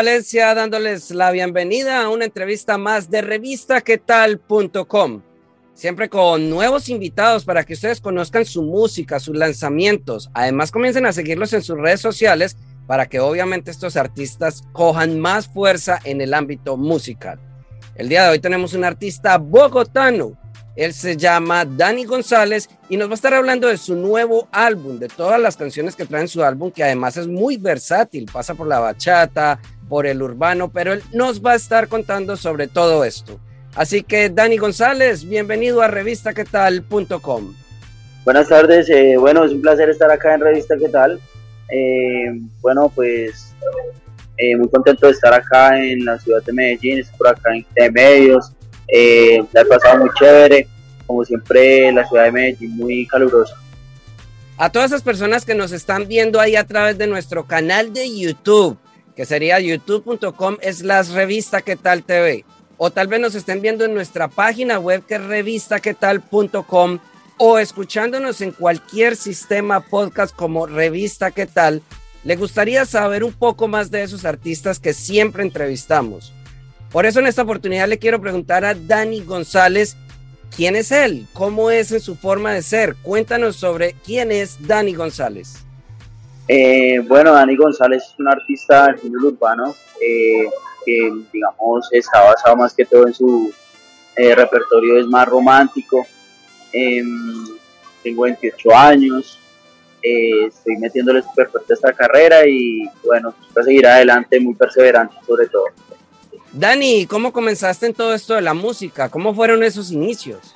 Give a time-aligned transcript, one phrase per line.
[0.00, 5.20] Valencia dándoles la bienvenida a una entrevista más de revistaquetal.com.
[5.74, 10.30] Siempre con nuevos invitados para que ustedes conozcan su música, sus lanzamientos.
[10.32, 15.48] Además, comiencen a seguirlos en sus redes sociales para que obviamente estos artistas cojan más
[15.48, 17.38] fuerza en el ámbito musical.
[17.94, 20.32] El día de hoy tenemos un artista bogotano.
[20.76, 24.98] Él se llama Dani González y nos va a estar hablando de su nuevo álbum,
[24.98, 28.66] de todas las canciones que traen su álbum, que además es muy versátil, pasa por
[28.66, 29.60] la bachata,
[29.90, 33.40] por el urbano, pero él nos va a estar contando sobre todo esto.
[33.74, 37.54] Así que Dani González, bienvenido a revistaquetal.com.
[38.24, 41.20] Buenas tardes, eh, bueno, es un placer estar acá en Revista ¿Qué tal?
[41.70, 43.54] Eh, bueno, pues
[44.36, 47.92] eh, muy contento de estar acá en la ciudad de Medellín, estoy por acá en
[47.92, 48.52] medios,
[48.88, 50.68] eh, la he pasado muy chévere,
[51.06, 53.54] como siempre la ciudad de Medellín muy calurosa.
[54.56, 58.14] A todas esas personas que nos están viendo ahí a través de nuestro canal de
[58.14, 58.78] YouTube,
[59.16, 62.44] que sería youtube.com es las revista que tal TV,
[62.76, 66.98] o tal vez nos estén viendo en nuestra página web que es revistaquetal.com
[67.42, 71.82] o escuchándonos en cualquier sistema podcast como Revista ¿Qué tal?
[72.22, 76.34] Le gustaría saber un poco más de esos artistas que siempre entrevistamos.
[76.90, 79.96] Por eso en esta oportunidad le quiero preguntar a Dani González,
[80.54, 81.26] ¿quién es él?
[81.32, 82.94] ¿Cómo es en su forma de ser?
[82.96, 85.64] Cuéntanos sobre quién es Dani González.
[86.52, 90.48] Eh, bueno, Dani González es un artista del género urbano eh,
[90.84, 93.52] que, digamos, está basado más que todo en su
[94.16, 96.04] eh, repertorio, es más romántico,
[96.72, 97.46] Em,
[98.02, 99.38] tengo 28 años,
[100.02, 105.16] eh, estoy metiéndole súper fuerte a esta carrera y bueno, para seguir adelante, muy perseverante
[105.26, 105.64] sobre todo.
[106.52, 109.08] Dani, ¿cómo comenzaste en todo esto de la música?
[109.08, 110.54] ¿Cómo fueron esos inicios?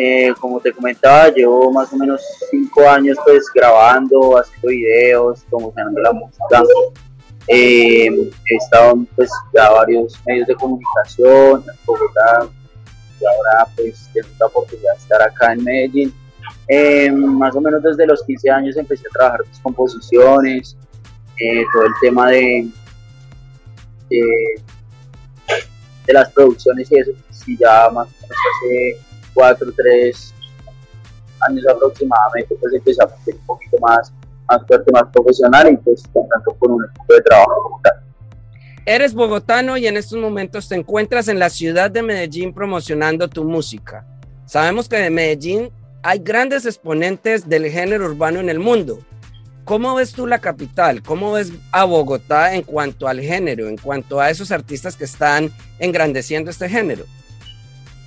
[0.00, 2.22] Eh, como te comentaba, llevo más o menos
[2.52, 6.62] cinco años pues grabando, haciendo videos, promocionando la música.
[7.48, 12.46] Eh, he estado pues ya varios medios de comunicación, en Bogotá,
[13.20, 16.14] y ahora pues tengo la oportunidad de estar acá en Medellín.
[16.68, 20.76] Eh, más o menos desde los 15 años empecé a trabajar mis composiciones,
[21.40, 22.68] eh, todo el tema de,
[24.10, 24.62] de,
[26.06, 27.10] las producciones y eso,
[27.48, 29.07] y ya más o menos hace
[29.38, 30.34] 4 3
[31.48, 34.12] años aproximadamente pues empecé a hacer un poquito más,
[34.50, 37.80] más fuerte, más profesional y pues tanto con un equipo de trabajo.
[38.84, 43.44] Eres bogotano y en estos momentos te encuentras en la ciudad de Medellín promocionando tu
[43.44, 44.04] música.
[44.44, 45.70] Sabemos que en Medellín
[46.02, 48.98] hay grandes exponentes del género urbano en el mundo.
[49.64, 51.02] ¿Cómo ves tú la capital?
[51.02, 55.52] ¿Cómo ves a Bogotá en cuanto al género, en cuanto a esos artistas que están
[55.78, 57.04] engrandeciendo este género?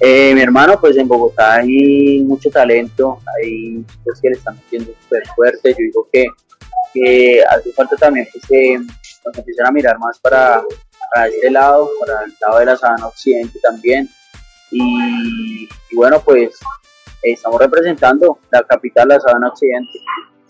[0.04, 4.92] Eh, mi hermano, pues en Bogotá hay mucho talento, hay chicos que le están metiendo
[5.00, 5.70] súper fuerte.
[5.70, 10.64] Yo digo que, hace falta también que nos empiezan a mirar más para,
[11.28, 14.10] este lado, para el lado de la sabana occidente también.
[14.72, 16.58] Y, bueno, pues
[17.22, 20.00] estamos representando la capital, la sabana occidente,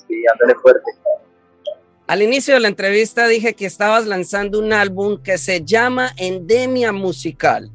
[0.08, 0.92] y dándole fuerte.
[2.08, 6.94] Al inicio de la entrevista dije que estabas lanzando un álbum que se llama Endemia
[6.94, 7.70] Musical.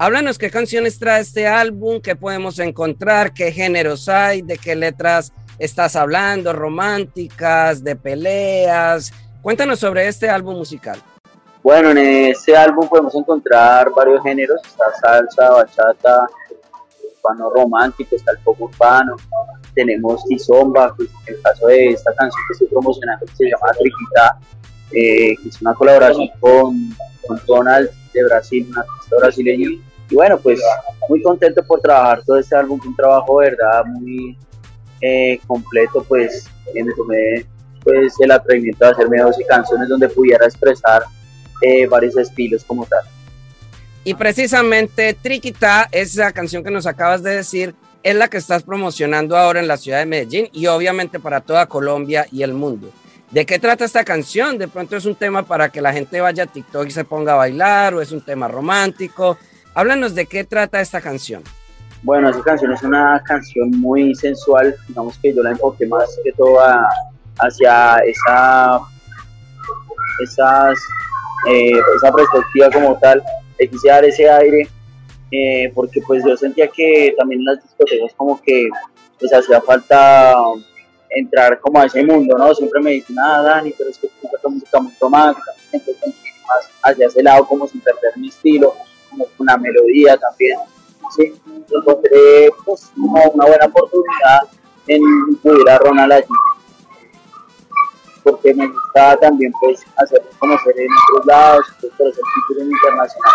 [0.00, 5.32] Háblanos qué canciones trae este álbum, qué podemos encontrar, qué géneros hay, de qué letras
[5.58, 11.00] estás hablando, románticas, de peleas, Cuéntanos sobre este álbum musical.
[11.62, 16.26] Bueno, en este álbum podemos encontrar varios géneros, está salsa, bachata,
[17.22, 19.16] urbano romántico, está el pop urbano,
[19.74, 23.72] tenemos Kizomba, pues, en el caso de esta canción que estoy promocionando que se llama
[23.78, 24.38] Triquita,
[24.90, 26.90] eh, que es una colaboración con,
[27.26, 29.70] con Donald de Brasil, un artista brasileño.
[30.10, 30.60] Y bueno, pues
[31.08, 34.36] muy contento por trabajar todo este álbum, un trabajo, verdad, muy
[35.00, 37.46] eh, completo, pues me tomé
[37.82, 41.02] pues el atrevimiento de hacerme 12 canciones donde pudiera expresar
[41.62, 43.04] eh, varios estilos como tal.
[44.04, 49.36] Y precisamente Triquita, esa canción que nos acabas de decir, es la que estás promocionando
[49.36, 52.90] ahora en la ciudad de Medellín y obviamente para toda Colombia y el mundo.
[53.30, 54.56] ¿De qué trata esta canción?
[54.56, 57.34] De pronto es un tema para que la gente vaya a TikTok y se ponga
[57.34, 59.36] a bailar o es un tema romántico.
[59.78, 61.44] Háblanos de qué trata esta canción.
[62.02, 66.32] Bueno, esa canción es una canción muy sensual, digamos que yo la enfoqué más que
[66.32, 66.58] todo
[67.38, 68.80] hacia esa,
[70.24, 70.76] esas,
[71.48, 73.22] eh, esa perspectiva como tal,
[73.56, 74.68] de quise dar ese aire,
[75.30, 78.68] eh, porque pues yo sentía que también en las discotecas como que
[79.20, 80.34] pues hacía falta
[81.10, 82.52] entrar como a ese mundo, ¿no?
[82.52, 87.06] Siempre me dicen, ah, Dani, pero es que tú música muy romántica, entonces más hacia
[87.06, 88.74] ese lado como sin perder mi estilo,
[89.18, 90.58] como una melodía también
[91.14, 91.34] sí,
[91.74, 94.40] encontré pues, una, buena oportunidad
[94.86, 96.26] en incluir a Ronald allí.
[98.22, 103.32] Porque me gustaba también pues hacer conocer en otros lados, pues, por ser título internacional.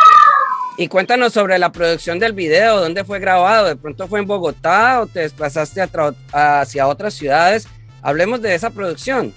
[0.77, 5.01] Y cuéntanos sobre la producción del video, dónde fue grabado, de pronto fue en Bogotá
[5.01, 5.87] o te desplazaste
[6.31, 7.67] hacia otras ciudades.
[8.01, 9.33] Hablemos de esa producción.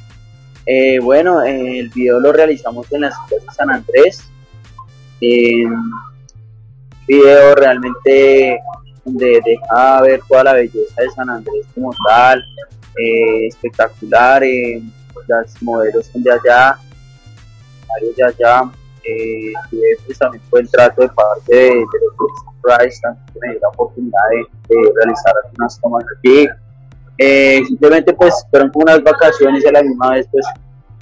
[0.64, 4.25] Eh, bueno, el video lo realizamos en la ciudad de San Andrés
[7.06, 8.61] video realmente
[9.05, 12.43] donde deja ver toda la belleza de San Andrés como tal,
[12.99, 14.82] eh, espectacular, eh,
[15.29, 16.79] los modelos son de allá,
[17.88, 18.70] varios de allá,
[19.05, 19.53] eh,
[20.05, 23.69] pues también fue el trato de parte de, de los Price, también me dio la
[23.69, 24.20] oportunidad
[24.69, 26.49] de, realizar algunas tomas aquí.
[27.19, 30.44] Eh, simplemente pues fueron como unas vacaciones y a la misma vez pues,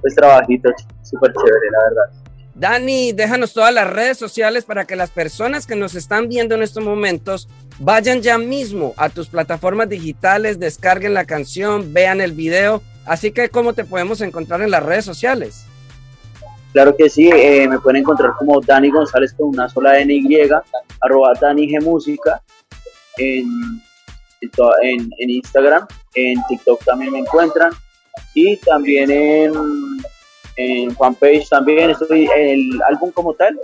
[0.00, 0.70] pues trabajito
[1.02, 2.33] súper chévere la verdad.
[2.54, 6.62] Dani, déjanos todas las redes sociales para que las personas que nos están viendo en
[6.62, 7.48] estos momentos
[7.80, 12.80] vayan ya mismo a tus plataformas digitales, descarguen la canción, vean el video.
[13.06, 15.66] Así que, ¿cómo te podemos encontrar en las redes sociales?
[16.72, 20.38] Claro que sí, eh, me pueden encontrar como Dani González con una sola N Y,
[21.00, 22.40] arroba Dani G Música
[23.16, 23.48] en,
[24.40, 27.72] en, en Instagram, en TikTok también me encuentran
[28.34, 29.52] y también en
[30.56, 31.90] en fanpage también.
[31.90, 33.58] Estoy, el álbum como tal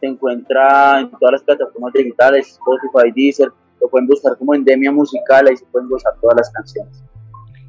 [0.00, 3.48] se encuentra en todas las plataformas digitales, Spotify, Deezer,
[3.80, 7.02] lo pueden buscar como Endemia Musical, ahí se pueden gozar todas las canciones.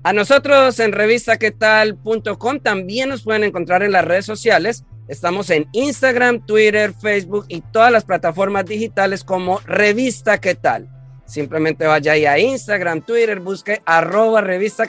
[0.03, 4.85] A nosotros en revistaquetal.com también nos pueden encontrar en las redes sociales.
[5.09, 10.87] Estamos en Instagram, Twitter, Facebook y todas las plataformas digitales como Revista Qué Tal.
[11.25, 14.87] Simplemente vaya ahí a Instagram, Twitter, busque arroba Revista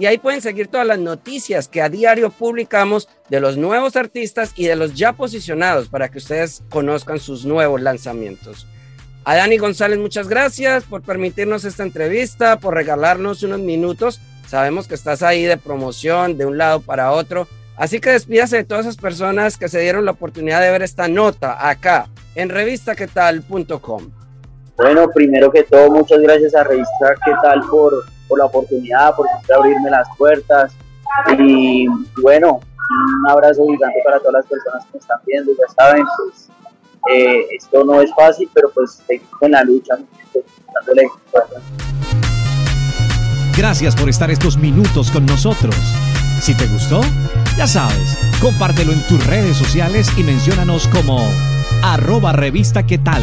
[0.00, 4.54] y ahí pueden seguir todas las noticias que a diario publicamos de los nuevos artistas
[4.56, 8.66] y de los ya posicionados para que ustedes conozcan sus nuevos lanzamientos.
[9.24, 14.22] A Dani González, muchas gracias por permitirnos esta entrevista, por regalarnos unos minutos.
[14.48, 17.46] Sabemos que estás ahí de promoción de un lado para otro.
[17.76, 21.08] Así que despídase de todas esas personas que se dieron la oportunidad de ver esta
[21.08, 24.10] nota acá en revistaquetal.com.
[24.78, 27.92] Bueno, primero que todo, muchas gracias a Revista ¿Qué tal por
[28.30, 30.72] por la oportunidad, por siempre abrirme las puertas.
[31.38, 31.86] Y
[32.22, 36.48] bueno, un abrazo gigante para todas las personas que me están viendo, ya saben, pues
[37.12, 39.96] eh, esto no es fácil, pero pues en la lucha,
[40.74, 41.08] dándole
[43.56, 45.74] Gracias por estar estos minutos con nosotros.
[46.40, 47.00] Si te gustó,
[47.58, 51.20] ya sabes, compártelo en tus redes sociales y menciónanos como
[51.82, 53.22] arroba revista qué tal.